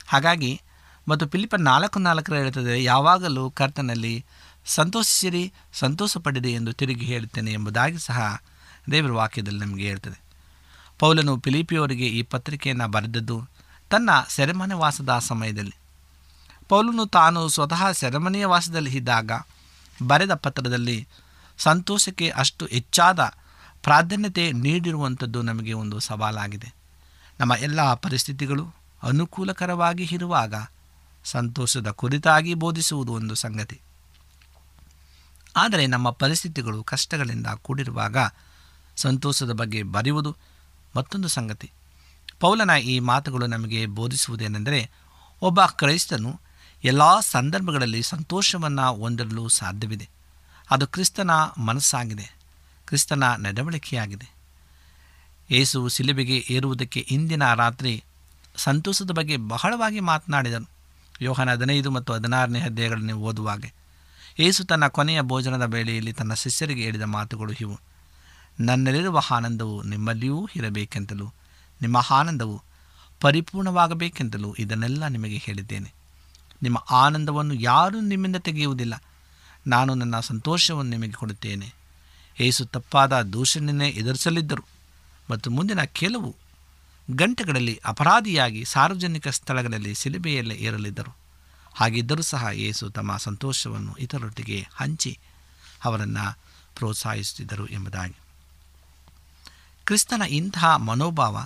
ಹಾಗಾಗಿ 0.08 0.62
ಮತ್ತು 1.08 1.30
ಫಿಲಿಪ 1.30 1.56
ನಾಲ್ಕು 1.56 2.00
ನಾಲ್ಕರ 2.00 2.34
ಹೇಳ್ತದೆ, 2.34 2.84
ಯಾವಾಗಲೂ 2.84 3.52
ಕರ್ತನಲ್ಲಿ 3.52 4.26
ಸಂತೋಷಿಸಿರಿ 4.66 5.54
ಸಂತೋಷ 5.74 6.18
ಪಡಿರಿ 6.18 6.54
ಎಂದು 6.54 6.74
ತಿರುಗಿ 6.74 7.06
ಹೇಳುತ್ತೇನೆ 7.06 7.52
ಎಂಬುದಾಗಿ 7.52 8.00
ಸಹ 8.00 8.42
ದೇವರ 8.92 9.12
ವಾಕ್ಯದಲ್ಲಿ 9.12 9.60
ನಮಗೆ 9.60 9.88
ಹೇಳ್ತದೆ. 9.88 10.23
ಪೌಲನು 11.00 11.40
ಫಿಲಿಪಿಯವರಿಗೆ 11.40 12.08
ಈ 12.08 12.22
ಪತ್ರಿಕೆಯನ್ನು 12.22 12.88
ಬರೆದದ್ದು 12.88 13.48
ತನ್ನ 13.90 14.10
ಸೆರೆಮನೆ 14.30 14.74
ವಾಸದ 14.74 15.20
ಸಮಯದಲ್ಲಿ. 15.20 15.76
ಪೌಲನು 16.70 17.06
ತಾನು 17.06 17.48
ಸ್ವತಃ 17.48 17.92
ಸೆರೆಮನೆಯ 17.92 18.46
ವಾಸದಲ್ಲಿ 18.46 18.92
ಇದ್ದಾಗ 18.92 19.32
ಬರೆದ 20.08 20.34
ಪತ್ರದಲ್ಲಿ 20.34 21.08
ಸಂತೋಷಕ್ಕೆ 21.58 22.30
ಅಷ್ಟು 22.30 22.66
ಹೆಚ್ಚಾದ 22.66 23.20
ಪ್ರಾಧಾನ್ಯತೆ 23.84 24.52
ನೀಡಿರುವಂಥದ್ದು 24.52 25.42
ನಮಗೆ 25.42 25.74
ಒಂದು 25.74 26.00
ಸವಾಲಾಗಿದೆ. 26.00 26.74
ನಮ್ಮ 27.40 27.54
ಎಲ್ಲ 27.60 27.94
ಪರಿಸ್ಥಿತಿಗಳು 27.94 28.74
ಅನುಕೂಲಕರವಾಗಿ 29.04 30.10
ಇರುವಾಗ 30.12 30.54
ಸಂತೋಷದ 31.26 31.90
ಕುರಿತಾಗಿ 31.92 32.54
ಬೋಧಿಸುವುದು 32.54 33.14
ಒಂದು 33.14 33.36
ಸಂಗತಿ. 33.36 33.82
ಆದರೆ 35.56 35.88
ನಮ್ಮ 35.88 36.10
ಪರಿಸ್ಥಿತಿಗಳು 36.10 36.84
ಕಷ್ಟಗಳಿಂದ 36.84 37.48
ಕೂಡಿರುವಾಗ 37.48 38.18
ಸಂತೋಷದ 38.96 39.52
ಬಗ್ಗೆ 39.52 39.84
ಬರೆಯುವುದು 39.84 40.38
ಮತ್ತೊಂದು 40.96 41.28
ಸಂಗತಿ. 41.28 41.72
ಪೌಲನ 42.40 42.70
ಈ 42.70 43.00
ಮಾತುಗಳು 43.00 43.48
ನಮಗೆ 43.48 43.86
ಬೋಧಿಸುವುದೇನೆಂದರೆ, 43.86 44.92
ಒಬ್ಬ 45.42 45.62
ಕ್ರೈಸ್ತನು 45.62 46.40
ಎಲ್ಲ 46.84 47.20
ಸಂದರ್ಭಗಳಲ್ಲಿ 47.20 48.04
ಸಂತೋಷವನ್ನು 48.04 48.96
ಹೊಂದಿರಲು 48.96 49.50
ಸಾಧ್ಯವಿದೆ. 49.50 50.10
ಅದು 50.72 50.88
ಕ್ರಿಸ್ತನ 50.88 51.32
ಮನಸ್ಸಾಗಿದೆ. 51.58 52.38
ಕ್ರಿಸ್ತನ 52.88 53.24
ನಡವಳಿಕೆಯಾಗಿದೆ. 53.36 54.34
ಯೇಸು 55.52 55.90
ಸಿಲುಬೆಗೆ 55.90 56.46
ಏರುವುದಕ್ಕೆ 56.50 57.00
ಇಂದಿನ 57.00 57.54
ರಾತ್ರಿ 57.54 58.04
ಸಂತೋಷದ 58.56 59.12
ಬಗ್ಗೆ 59.12 59.38
ಬಹಳವಾಗಿ 59.38 60.00
ಮಾತನಾಡಿದನು. 60.00 60.70
ಯೋಹನ 61.22 61.52
ಹದಿನೈದು 61.52 61.92
ಮತ್ತು 61.92 62.14
ಹದಿನಾರನೇ 62.14 62.60
ಅಧ್ಯಾಯಗಳನ್ನು 62.60 63.14
ಓದುವಾಗ 63.14 63.66
ಯೇಸು 64.40 64.66
ತನ್ನ 64.66 64.88
ಕೊನೆಯ 64.88 65.22
ಭೋಜನದ 65.22 65.62
ವೇಳೆಯಲ್ಲಿ 65.62 66.14
ತನ್ನ 66.14 66.34
ಶಿಷ್ಯರಿಗೆ 66.34 66.84
ಹೇಳಿದ 66.84 67.02
ಮಾತುಗಳು 67.02 67.54
ಇವು. 67.54 67.80
ನನ್ನಲ್ಲಿರುವ 68.60 69.22
ಆನಂದವು 69.32 69.84
ನಿಮ್ಮಲ್ಲಿಯೂ 69.84 70.50
ಇರಬೇಕೆಂತಲೂ, 70.56 71.34
ನಿಮ್ಮ 71.82 71.98
ಆನಂದವು 71.98 72.62
ಪರಿಪೂರ್ಣವಾಗಬೇಕೆಂತಲೂ 73.22 74.56
ಇದನ್ನೆಲ್ಲ 74.60 75.08
ನಿಮಗೆ 75.08 75.38
ಹೇಳಿದ್ದೇನೆ. 75.38 75.94
ನಿಮ್ಮ 76.64 76.86
ಆನಂದವನ್ನು 76.92 77.54
ಯಾರೂ 77.54 78.02
ನಿಮ್ಮಿಂದ 78.02 78.36
ತೆಗೆಯುವುದಿಲ್ಲ. 78.36 79.04
ನಾನು 79.68 79.96
ನನ್ನ 79.96 80.20
ಸಂತೋಷವನ್ನು 80.20 80.92
ನಿಮಗೆ 80.92 81.12
ಕೊಡುತ್ತೇನೆ. 81.12 81.74
ಏಸು 82.40 82.66
ತಪ್ಪಾದ 82.66 83.22
ದೂಷಣೆಯನ್ನೇ 83.22 83.90
ಎದುರಿಸಲಿದ್ದರು. 83.90 84.64
ಮತ್ತು 85.32 85.52
ಮುಂದಿನ 85.52 85.84
ಕೆಲವು 85.84 86.36
ಗಂಟೆಗಳಲ್ಲಿ 87.12 87.80
ಅಪರಾಧಿಯಾಗಿ 87.86 88.66
ಸಾರ್ವಜನಿಕ 88.66 89.28
ಸ್ಥಳಗಳಲ್ಲಿ 89.28 89.96
ಸಿಲುಬೆಯಲ್ಲೇ 89.96 90.56
ಏರಲಿದ್ದರು. 90.56 91.18
ಹಾಗಿದ್ದರೂ 91.74 92.22
ಸಹ 92.22 92.48
ಏಸು 92.54 92.90
ತಮ್ಮ 92.90 93.18
ಸಂತೋಷವನ್ನು 93.18 93.96
ಇತರರೊಟ್ಟಿಗೆ 93.96 94.68
ಹಂಚಿ 94.74 95.20
ಅವರನ್ನು 95.84 96.38
ಪ್ರೋತ್ಸಾಹಿಸುತ್ತಿದ್ದರು 96.76 97.68
ಎಂಬುದಾಗಿ. 97.68 98.16
ಕ್ರಿಸ್ತನ 99.86 100.22
ಇಂತಹ 100.30 100.76
ಮನೋಭಾವ 100.78 101.46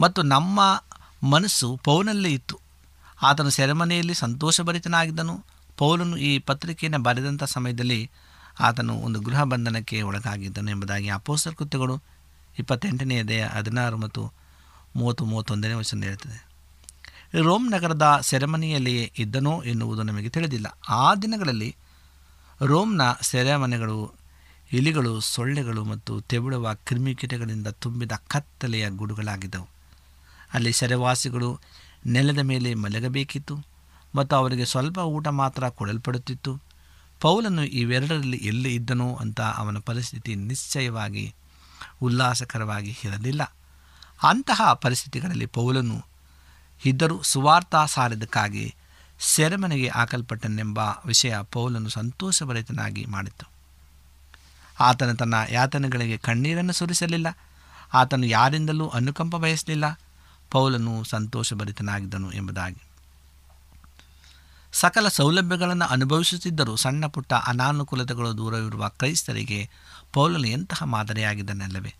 ಮತ್ತು 0.00 0.22
ನಮ್ಮ 0.22 0.84
ಮನಸ್ಸು 1.22 1.80
ಪೌಲನಲ್ಲೇ 1.84 2.30
ಇತ್ತು. 2.30 2.58
ಆತನು 3.22 3.50
ಸೆರೆಮನೆಯಲ್ಲಿ 3.50 4.14
ಸಂತೋಷಭರಿತನಾಗಿದ್ದನು. 4.14 5.44
ಪೌಲನು 5.76 6.16
ಈ 6.16 6.38
ಪತ್ರಿಕೆಯನ್ನು 6.38 7.02
ಬರೆದಂಥ 7.02 7.44
ಸಮಯದಲ್ಲಿ 7.44 8.10
ಆತನು 8.60 8.94
ಒಂದು 8.94 9.20
ಗೃಹ 9.20 9.42
ಬಂಧನಕ್ಕೆ 9.42 10.02
ಒಳಗಾಗಿದ್ದನು 10.02 10.70
ಎಂಬುದಾಗಿ 10.70 11.08
ಅಪೋಸ್ತಲ 11.08 11.52
ಕೃತ್ಯಗಳು 11.52 12.02
ಇಪ್ಪತ್ತೆಂಟನೇ 12.58 13.22
ದೇಹ 13.22 13.48
ಹದಿನಾರು 13.48 13.96
ಮತ್ತು 13.96 14.32
ಮೂವತ್ತು 14.96 15.24
ಮೂವತ್ತೊಂದನೇ 15.24 15.74
ವಚನ 15.74 16.02
ಹೇಳ್ತದೆ 16.02 16.52
ರೋಮ್ 17.40 17.70
ನಗರದ 17.70 18.18
ಸೆರೆಮನೆಯಲ್ಲಿಯೇ 18.22 19.12
ಇದ್ದನೋ 19.18 19.62
ಎನ್ನುವುದು 19.62 20.02
ನಮಗೆ 20.02 20.28
ತಿಳಿದಿಲ್ಲ. 20.28 20.78
ಆ 20.88 21.14
ದಿನಗಳಲ್ಲಿ 21.14 21.76
ರೋಮ್ನ 22.60 23.00
ಸೆರೆಮನೆಗಳು 23.20 24.14
ಇಲಿಗಳು 24.72 25.20
ಸೊಳ್ಳೆಗಳು 25.20 25.84
ಮತ್ತು 25.84 26.20
ತೆವಳುವ 26.20 26.74
ಕ್ರಿಮಿಕೀಟಗಳಿಂದ 26.74 27.66
ತುಂಬಿದ 27.66 28.12
ಕತ್ತಲೆಯ 28.28 28.90
ಗೂಡುಗಳಾಗಿದ್ದವು 28.90 29.68
ಅಲ್ಲಿ 30.52 30.72
ಸೆರೆವಾಸಿಗಳು 30.72 31.60
ನೆಲದ 32.06 32.38
ಮೇಲೆ 32.38 32.74
ಮಲಗಬೇಕಿತ್ತು 32.74 33.64
ಮತ್ತು 34.14 34.36
ಅವರಿಗೆ 34.36 34.64
ಸ್ವಲ್ಪ 34.64 34.98
ಊಟ 34.98 35.28
ಮಾತ್ರ 35.28 35.68
ಕೊಡಲ್ಪಡುತ್ತಿತ್ತು. 35.68 36.60
ಪೌಲನ್ನು 37.20 37.64
ಇವೆರಡರಲ್ಲಿ 37.64 38.36
ಎಲ್ಲಿ 38.36 38.74
ಇದ್ದನೋ 38.74 39.14
ಅಂತ 39.14 39.40
ಅವನ 39.40 39.78
ಪರಿಸ್ಥಿತಿ 39.78 40.34
ನಿಶ್ಚಯವಾಗಿ 40.34 41.34
ಉಲ್ಲಾಸಕರವಾಗಿ 42.02 42.96
ಇರಲಿಲ್ಲ 43.04 43.54
ಅಂತಹ 44.22 44.72
ಪರಿಸ್ಥಿತಿಗಳಲ್ಲಿ 44.72 45.46
ಪೌಲನು 45.46 46.06
ಇದ್ದರೂ 46.84 47.22
ಸುವಾರ್ಥ 47.22 47.74
ಸಾರದಕ್ಕಾಗಿ 47.86 48.74
ಸೆರೆಮನೆಗೆ 49.20 49.88
ಹಾಕಲ್ಪಟ್ಟನೆಂಬ 49.88 50.78
ವಿಷಯ 51.06 51.36
ಪೌಲನ್ನು 51.42 51.88
ಸಂತೋಷಭರಿತನಾಗಿ 51.88 53.04
ಮಾಡಿತು. 53.04 53.51
ಆತನು 54.80 55.16
ತನ್ನ 55.16 55.34
ಯಾತನೆಗಳಿಗೆ 55.50 56.18
ಕಣ್ಣೀರನ್ನು 56.18 56.72
ಸುರಿಸಲಿಲ್ಲ. 56.72 57.38
ಆತನು 57.94 58.26
ಯಾರಿಂದಲೂ 58.26 58.88
ಅನುಕಂಪ 58.88 59.36
ಬಯಸಲಿಲ್ಲ. 59.36 60.00
ಪೌಲನು 60.50 61.04
ಸಂತೋಷಭರಿತನಾಗಿದ್ದನು 61.04 62.32
ಎಂಬುದಾಗಿ. 62.32 62.82
ಸಕಲ 64.72 65.08
ಸೌಲಭ್ಯಗಳನ್ನು 65.08 65.84
ಅನುಭವಿಸುತ್ತಿದ್ದರೂ 65.84 66.76
ಸಣ್ಣ 66.76 67.06
ಪುಟ್ಟ 67.06 67.32
ಅನಾನುಕೂಲತೆಗಳು 67.32 68.36
ದೂರವಿರುವ 68.36 68.88
ಕ್ರೈಸ್ತರಿಗೆ 68.88 69.70
ಪೌಲನು 70.12 70.46
ಎಂತಹ 70.46 70.84
ಮಾದರಿಯಾಗಿದ್ದನಲ್ಲವೇ? 70.84 71.94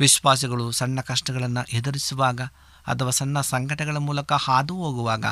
ವಿಶ್ವಾಸಿಗಳು 0.00 0.70
ಸಣ್ಣ 0.70 1.00
ಕಷ್ಟಗಳನ್ನು 1.00 1.76
ಎದುರಿಸುವಾಗ 1.76 2.40
ಅಥವಾ 2.86 3.10
ಸಣ್ಣ 3.10 3.40
ಸಂಕಟಗಳ 3.40 3.96
ಮೂಲಕ 3.96 4.32
ಹಾದು 4.32 4.74
ಹೋಗುವಾಗ 4.74 5.24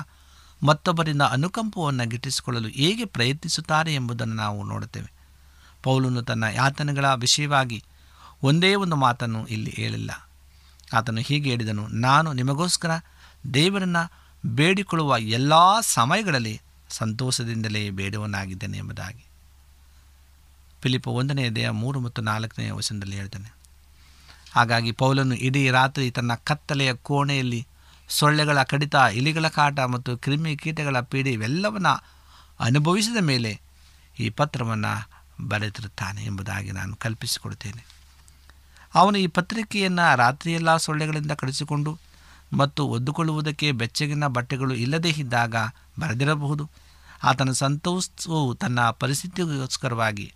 ಮತ್ತೊಬ್ಬರಿಂದ 0.62 1.22
ಅನುಕಂಪವನ್ನು 1.22 2.08
ಗಿಟ್ಟಿಸಿಕೊಳ್ಳಲು 2.08 2.68
ಹೇಗೆ 2.68 3.04
ಪ್ರಯತ್ನಿಸುತ್ತಾರೆ 3.04 3.94
ಎಂಬುದನ್ನು 3.94 4.34
ನಾವು 4.34 4.64
ನೋಡುತ್ತೇವೆ. 4.64 5.17
ಪೌಲನು 5.82 6.22
ತನ್ನ 6.22 6.44
ಯಾತನೆಗಳ 6.54 7.06
ವಿಷಯವಾಗಿ 7.14 7.78
ಒಂದೇ 8.42 8.70
ಒಂದು 8.74 8.96
ಮಾತನ್ನು 8.96 9.40
ಇಲ್ಲಿ 9.46 9.72
ಹೇಳಿಲ್ಲ. 9.76 10.10
ಆತನು 10.94 11.20
ಹೀಗೆ 11.20 11.50
ಹೇಳಿದನು, 11.50 11.84
ನಾನು 11.88 12.28
ನಿಮಗೋಸ್ಕರ 12.32 12.92
ದೇವರನ್ನು 13.54 14.02
ಬೇಡಿಕೊಳ್ಳುವ 14.46 15.18
ಎಲ್ಲ 15.18 15.52
ಸಮಯಗಳಲ್ಲಿ 15.80 16.54
ಸಂತೋಷದಿಂದಲೇ 16.90 17.82
ಬೇಡುವನಾಗಿದ್ದೇನೆ 17.90 18.76
ಎಂಬುದಾಗಿ. 18.78 19.24
ಫಿಲಿಪ 20.82 21.06
ಒಂದನೆಯ 21.08 21.48
ದೇಹ 21.50 21.68
ಮೂರು 21.68 21.98
ಮತ್ತು 22.00 22.20
ನಾಲ್ಕನೆಯ 22.22 22.72
ವಚನದಲ್ಲಿ 22.72 23.16
ಹೇಳ್ತಾನೆ, 23.16 23.50
ಹಾಗಾಗಿ 24.52 24.92
ಪೌಲನು 24.92 25.34
ಇಡೀ 25.34 25.62
ರಾತ್ರಿ 25.70 26.06
ತನ್ನ 26.10 26.34
ಕತ್ತಲೆಯ 26.34 26.90
ಕೋಣೆಯಲ್ಲಿ 27.08 27.60
ಸೊಳ್ಳೆಗಳ 28.08 28.58
ಕಡಿತ, 28.62 28.94
ಇಲಿಗಳ 29.12 29.46
ಕಾಟ 29.48 29.78
ಮತ್ತು 29.94 30.10
ಕ್ರಿಮಿ 30.16 30.52
ಕೀಟಗಳ 30.56 31.00
ಪೀಡೆ 31.00 31.32
ಇವೆಲ್ಲವನ್ನು 31.32 31.94
ಅನುಭವಿಸಿದ 32.60 33.20
ಮೇಲೆ 33.22 33.52
ಈ 34.20 34.28
ಪತ್ರವನ್ನು 34.30 34.92
ಬರೆದಿರುತ್ತಾನೆ 35.40 36.24
ಎಂಬುದಾಗಿ 36.24 36.72
ನಾನು 36.72 36.96
ಕಲ್ಪಿಸಿಕೊಡುತ್ತೇನೆ. 36.96 37.86
ಅವನು 38.94 39.18
ಈ 39.18 39.26
ಪತ್ರಿಕೆಯನ್ನು 39.26 40.16
ರಾತ್ರಿಯೆಲ್ಲ 40.16 40.76
ಸೊಳ್ಳೆಗಳಿಂದ 40.76 41.32
ಕಡಿಸಿಕೊಂಡು 41.32 41.98
ಮತ್ತು 42.52 42.86
ಒದ್ದುಕೊಳ್ಳುವುದಕ್ಕೆ 42.86 43.72
ಬೆಚ್ಚಗಿನ 43.72 44.26
ಬಟ್ಟೆಗಳು 44.26 44.74
ಇಲ್ಲದೇ 44.74 45.08
ಇದ್ದಾಗ 45.10 45.54
ಬರೆದಿರಬಹುದು. 46.00 46.70
ಆತನ 47.22 47.50
ಸಂತೋಷವು 47.50 48.54
ತನ್ನ 48.54 48.90
ಪರಿಸ್ಥಿತಿಗೋಸ್ಕರವಾಗಿ 48.90 50.34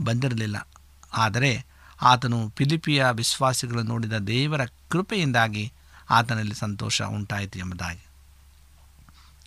ಬಂದಿರಲಿಲ್ಲ. 0.00 0.68
ಆದರೆ 1.16 1.66
ಆತನು 2.02 2.52
ಫಿಲಿಪಿಯ 2.56 3.06
ವಿಶ್ವಾಸಿಗಳನ್ನು 3.12 3.90
ನೋಡಿದ 3.90 4.12
ದೇವರ 4.12 4.60
ಕೃಪೆಯಿಂದಾಗಿ 4.64 5.72
ಆತನಲ್ಲಿ 6.10 6.54
ಸಂತೋಷ 6.54 7.02
ಉಂಟಾಯಿತು 7.02 7.58
ಎಂಬುದಾಗಿ. 7.58 8.06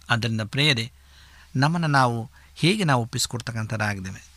ಆದ್ದರಿಂದ 0.10 0.42
ಪ್ರೇಯರೆ, 0.42 0.92
ನಮ್ಮನ್ನು 1.56 1.88
ನಾವು 1.88 2.30
ಹೇಗೆ 2.56 2.84
ನಾವು 2.84 3.02
ಒಪ್ಪಿಸಿಕೊಡ್ತಕ್ಕಂಥದ್ದಾಗಿದ್ದೇವೆ? 3.02 4.37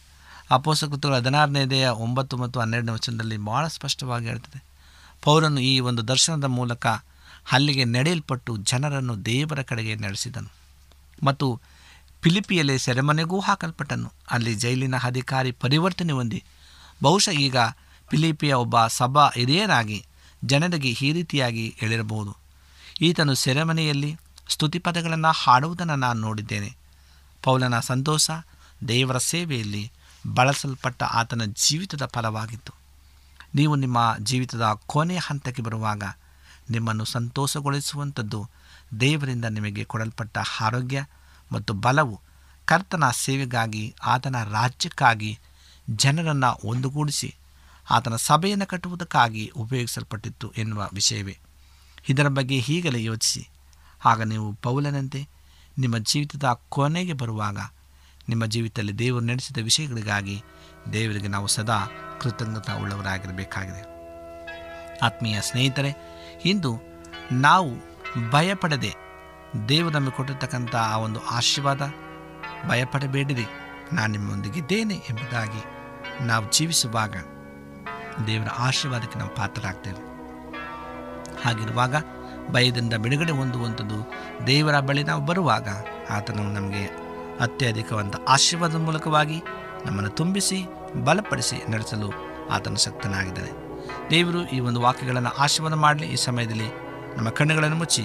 ಅಪೋಸಕೃತಗಳು 0.51 1.17
ಹದಿನಾರನೇದೆಯ 1.17 1.89
ಒಂಬತ್ತು 1.89 2.37
ಮತ್ತು 2.37 2.61
ಹನ್ನೆರಡನೇ 2.61 2.93
ವಚನದಲ್ಲಿ 2.93 3.37
ಭಾಳ 3.37 3.67
ಸ್ಪಷ್ಟವಾಗಿ 3.67 4.27
ಹೇಳ್ತದೆ. 4.27 4.65
ಪೌರನು 5.23 5.61
ಈ 5.61 5.81
ಒಂದು 5.81 6.09
ದರ್ಶನದ 6.09 6.45
ಮೂಲಕ 6.45 6.87
ಅಲ್ಲಿಗೆ 7.53 7.85
ನಡೆಯಲ್ಪಟ್ಟು 7.85 8.57
ಜನರನ್ನು 8.57 9.25
ದೇವರ 9.25 9.63
ಕಡೆಗೆ 9.63 9.95
ನಡೆಸಿದನು. 9.95 10.53
ಮತ್ತು 11.23 11.61
ಫಿಲಿಪಿಯಲ್ಲಿ 12.23 12.79
ಸೆರೆಮನೆಗೂ 12.79 13.41
ಹಾಕಲ್ಪಟ್ಟನು. 13.41 14.13
ಅಲ್ಲಿ 14.31 14.55
ಜೈಲಿನ 14.55 14.95
ಅಧಿಕಾರಿ 15.03 15.53
ಪರಿವರ್ತನೆ 15.53 16.13
ಹೊಂದಿ 16.13 16.45
ಬಹುಶಃ 17.03 17.31
ಈಗ 17.31 17.57
ಫಿಲಿಪಿಯ 18.11 18.53
ಒಬ್ಬ 18.53 18.87
ಸಭಾ 18.87 19.31
ಹಿರಿಯರಾಗಿ 19.35 20.07
ಜನರಿಗೆ 20.45 20.89
ಈ 20.89 21.13
ರೀತಿಯಾಗಿ 21.13 21.75
ಹೇಳಿರಬಹುದು. 21.79 22.37
ಈತನು 23.01 23.35
ಸೆರೆಮನೆಯಲ್ಲಿ 23.35 24.17
ಸ್ತುತಿಪದಗಳನ್ನು 24.49 25.33
ಹಾಡುವುದನ್ನು 25.33 25.97
ನಾನು 25.97 26.21
ನೋಡಿದ್ದೇನೆ. 26.21 26.77
ಪೌಲನ 27.43 27.81
ಸಂತೋಷ 27.81 28.31
ದೇವರ 28.89 29.19
ಸೇವೆಯಲ್ಲಿ 29.19 29.93
ಬಳಸಲ್ಪಟ್ಟ 30.35 31.03
ಆತನ 31.03 31.43
ಜೀವಿತದ 31.45 32.07
ಫಲವಾಗಿತ್ತು. 32.07 32.73
ನೀವು 33.55 33.77
ನಿಮ್ಮ 33.77 34.15
ಜೀವಿತದ 34.19 34.63
ಕೊನೆಯ 34.87 35.19
ಹಂತಕ್ಕೆ 35.19 35.63
ಬರುವಾಗ 35.63 36.03
ನಿಮ್ಮನ್ನು 36.71 37.05
ಸಂತೋಷಗೊಳಿಸುವಂಥದ್ದು 37.05 38.49
ದೇವರಿಂದ 39.01 39.45
ನಿಮಗೆ 39.45 39.85
ಕೊಡಲ್ಪಟ್ಟ 39.85 40.39
ಆರೋಗ್ಯ 40.61 41.07
ಮತ್ತು 41.53 41.73
ಬಲವು 41.73 42.21
ಕರ್ತನ 42.65 43.05
ಸೇವೆಗಾಗಿ, 43.13 43.95
ಆತನ 44.03 44.37
ರಾಜ್ಯಕ್ಕಾಗಿ 44.45 45.39
ಜನರನ್ನು 45.91 46.69
ಒಂದುಗೂಡಿಸಿ 46.69 47.37
ಆತನ 47.91 48.17
ಸಭೆಯನ್ನು 48.17 48.67
ಕಟ್ಟುವುದಕ್ಕಾಗಿ 48.67 49.53
ಉಪಯೋಗಿಸಲ್ಪಟ್ಟಿತ್ತು 49.57 50.51
ಎನ್ನುವ 50.51 50.89
ವಿಷಯವೇ. 50.93 51.39
ಇದರ 52.09 52.29
ಬಗ್ಗೆ 52.29 52.59
ಹೀಗಲೇ 52.59 53.03
ಯೋಚಿಸಿ. 53.03 53.49
ಆಗ 54.05 54.23
ನೀವು 54.23 54.53
ಪೌಲನಂತೆ 54.53 55.29
ನಿಮ್ಮ 55.79 55.99
ಜೀವಿತದ 55.99 56.61
ಕೊನೆಗೆ 56.69 57.13
ಬರುವಾಗ 57.13 57.59
ನಿಮ್ಮ 58.31 58.47
ಜೀವಿತದಲ್ಲಿ 58.47 58.95
ದೇವರು 58.99 59.25
ನಡೆಸಿದ 59.25 59.59
ವಿಷಯಗಳಿಗಾಗಿ 59.63 60.43
ದೇವರಿಗೆ 60.93 61.29
ನಾವು 61.29 61.47
ಸದಾ 61.47 61.79
ಕೃತಜ್ಞತಾ 62.21 62.75
ಉಳ್ಳವರಾಗಿರಬೇಕಾಗಿದೆ 62.75 63.83
ಆತ್ಮೀಯ 64.99 65.41
ಸ್ನೇಹಿತರೆ, 65.41 65.91
ಇಂದು 66.45 66.73
ನಾವು 67.33 67.71
ಭಯಪಡದೆ 68.31 68.93
ದೇವರು 69.69 69.95
ನಮಗೆ 69.95 70.17
ಕೊಟ್ಟಿರ್ತಕ್ಕಂಥ 70.17 70.75
ಆ 70.77 70.97
ಒಂದು 70.97 71.21
ಆಶೀರ್ವಾದ, 71.21 71.83
ಭಯಪಡಬೇಡಿರಿ. 72.69 73.47
ನಾನು 73.93 74.13
ನಿಮ್ಮೊಂದಿಗಿದ್ದೇನೆ 74.13 74.95
ಎಂಬುದಾಗಿ 74.95 75.63
ನಾವು 76.27 76.45
ಜೀವಿಸುವಾಗ 76.53 77.15
ದೇವರ 78.27 78.49
ಆಶೀರ್ವಾದಕ್ಕೆ 78.59 79.19
ನಾವು 79.19 79.35
ಪಾತ್ರರಾಗ್ತೇವೆ. 79.35 80.03
ಹಾಗಿರುವಾಗ 81.45 81.95
ಭಯದಿಂದ 82.51 82.95
ಬಿಡುಗಡೆ 82.95 83.33
ಹೊಂದುವಂಥದ್ದು 83.33 83.99
ದೇವರ 84.47 84.81
ಬಳಿ 84.81 85.03
ನಾವು 85.05 85.27
ಬರುವಾಗ 85.27 85.69
ಆತನು 86.11 86.43
ನಮಗೆ 86.53 87.00
ಅತ್ಯಧಿಕವಂತ 87.41 88.17
ಆಶೀರ್ವಾದದ 88.29 88.75
ಮೂಲಕವಾಗಿ 88.75 89.43
ನಮ್ಮನ್ನು 89.87 90.11
ತುಂಬಿಸಿ, 90.11 90.65
ಬಲಪಡಿಸಿ 91.05 91.71
ನಡೆಸಲು 91.71 92.13
ಆತನ 92.51 92.75
ಶಕ್ತನಾಗಿದ್ದಾನೆ. 92.75 93.71
ದೇವರು 94.11 94.47
ಈ 94.47 94.61
ಒಂದು 94.61 94.81
ವಾಕ್ಯಗಳನ್ನು 94.81 95.29
ಆಶೀರ್ವಾದ 95.29 95.75
ಮಾಡಲಿ. 95.75 96.07
ಈ 96.07 96.17
ಸಮಯದಲ್ಲಿ 96.17 96.69
ನಮ್ಮ 97.17 97.31
ಕಣ್ಣುಗಳನ್ನು 97.31 97.77
ಮುಚ್ಚಿ 97.77 98.05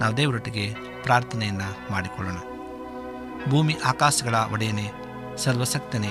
ನಾವು 0.00 0.16
ದೇವರೊಟ್ಟಿಗೆ 0.16 0.74
ಪ್ರಾರ್ಥನೆಯನ್ನು 1.02 1.92
ಮಾಡಿಕೊಳ್ಳೋಣ. 1.92 2.36
ಭೂಮಿ 3.50 3.76
ಆಕಾಶಗಳ 3.84 4.34
ಒಡೆಯನೆ 4.52 4.90
ಸರ್ವಸಕ್ತನೇ 5.36 6.10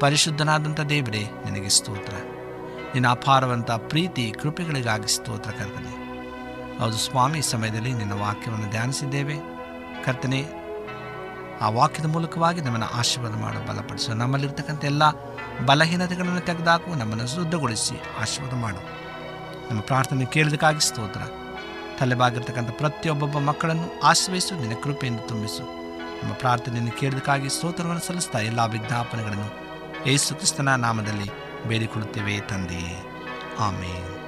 ಪರಿಶುದ್ಧನಾದಂಥ 0.00 0.80
ದೇವರೇ, 0.80 1.26
ನಿನಗೆ 1.44 1.68
ಸ್ತೋತ್ರ. 1.68 2.14
ನಿನ್ನ 2.94 3.08
ಅಪಾರವಂಥ 3.08 3.70
ಪ್ರೀತಿ, 3.70 4.34
ಕೃಪೆಗಳಿಗಾಗಿ 4.42 5.14
ಸ್ತೋತ್ರ 5.14 5.50
ಕರ್ತನೆ. 5.50 6.08
ಹೌದು 6.78 6.96
ಸ್ವಾಮಿ 6.96 7.42
ಸಮಯದಲ್ಲಿ 7.42 7.92
ನಿನ್ನ 7.92 8.12
ವಾಕ್ಯವನ್ನು 8.12 8.70
ಧ್ಯಾನಿಸಿದ್ದೇವೆ. 8.70 9.34
ಕರ್ತನೆ 10.04 10.67
ಆ 11.60 11.68
ವಾಕ್ಯದ 11.68 12.06
ಮೂಲಕವಾಗಿ 12.06 12.60
ನಮ್ಮನ್ನು 12.60 12.86
ಆಶೀರ್ವಾದ 12.86 13.34
ಮಾಡು, 13.34 13.68
ಬಲಪಡಿಸು. 13.68 14.14
ನಮ್ಮಲ್ಲಿರ್ತಕ್ಕಂಥ 14.14 14.84
ಎಲ್ಲ 14.84 15.02
ಬಲಹೀನತೆಗಳನ್ನು 15.66 16.40
ತೆಗೆದಾಕು 16.40 16.94
ನಮ್ಮನ್ನು 16.94 17.26
ಶುದ್ಧಗೊಳಿಸಿ, 17.26 18.02
ಆಶೀರ್ವಾದ 18.20 18.60
ಮಾಡು. 18.60 18.80
ನಮ್ಮ 19.70 19.80
ಪ್ರಾರ್ಥನೆ 19.80 20.24
ಕೇಳಿದಕ್ಕಾಗಿ 20.24 20.80
ಸ್ತೋತ್ರ. 20.80 21.20
ತಲೆಬಾಗಿರ್ತಕ್ಕಂಥ 21.98 22.70
ಪ್ರತಿಯೊಬ್ಬೊಬ್ಬ 22.70 23.38
ಮಕ್ಕಳನ್ನು 23.38 24.00
ಆಶ್ರಯಿಸು, 24.00 24.54
ನಿನ್ನ 24.54 24.74
ಕೃಪೆಯನ್ನು 24.82 25.28
ತುಂಬಿಸು. 25.28 25.78
ನಮ್ಮ 26.22 26.34
ಪ್ರಾರ್ಥನೆಯನ್ನು 26.34 26.92
ಕೇಳಿದಕ್ಕಾಗಿ 26.92 27.48
ಸ್ತೋತ್ರವನ್ನು 27.48 28.06
ಸಲ್ಲಿಸ್ತಾ 28.06 28.38
ಎಲ್ಲ 28.38 28.64
ವಿಜ್ಞಾಪನೆಗಳನ್ನು 28.64 29.48
ಯೇಸು 30.06 30.34
ಕ್ರಿಸ್ತನ 30.34 30.74
ನಾಮದಲ್ಲಿ 30.74 31.30
ಬೇಡಿಕೊಳ್ಳುತ್ತೇವೆ 31.68 32.40
ತಂದೆಯೇ 32.40 33.02
ಆಮೇಲೆ 33.58 34.27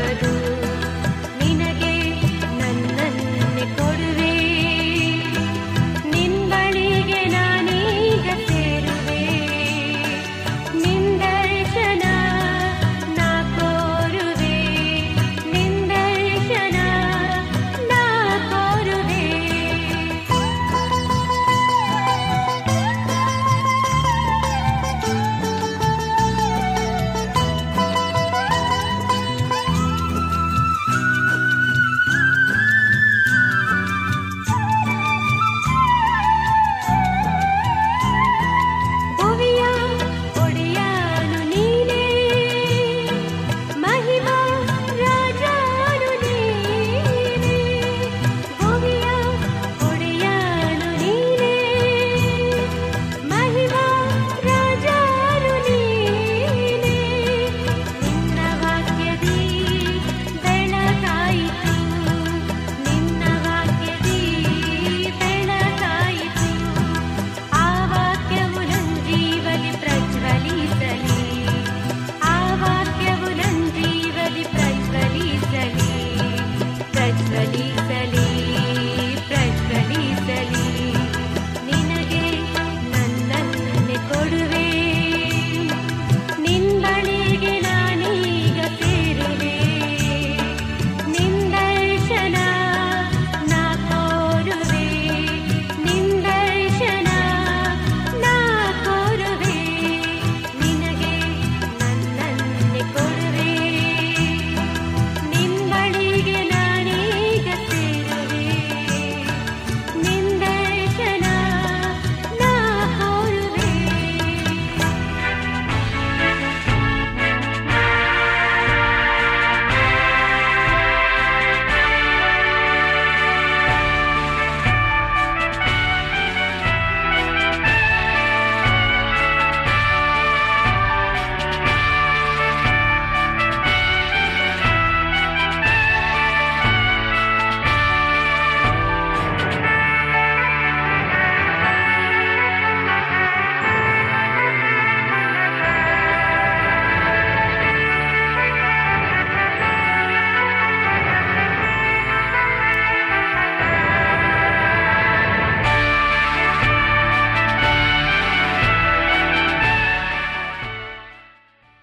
the 0.00 0.14
door. 0.14 0.39